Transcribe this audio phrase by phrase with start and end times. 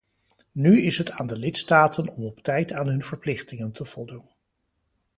[0.51, 4.29] Nu is het aan de lidstaten om op tijd aan hun verplichtingen te voldoen.